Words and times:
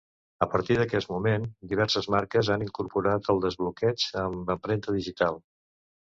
A 0.43 0.45
partir 0.51 0.77
d'aquest 0.77 1.11
moment, 1.11 1.45
diverses 1.73 2.07
marques 2.15 2.49
han 2.55 2.65
incorporat 2.69 3.31
el 3.35 3.43
desbloqueig 3.45 4.09
amb 4.25 4.53
empremta 4.57 4.99
digital. 4.99 5.41